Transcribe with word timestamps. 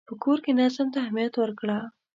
په 0.07 0.13
کور 0.23 0.37
کې 0.43 0.51
نظم 0.59 0.87
ته 0.93 0.97
اهمیت 1.03 1.33
ورکړه. 1.37 1.77